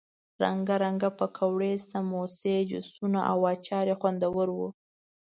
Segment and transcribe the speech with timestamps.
[0.43, 4.67] رنګه رنګه پکوړې، سموسې، جوسونه او اچار یې خوندور وو.